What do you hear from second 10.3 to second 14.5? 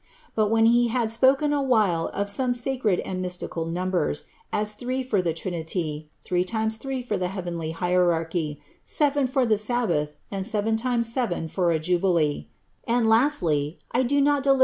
and seven times seven for a jubilee; and lastly— I do not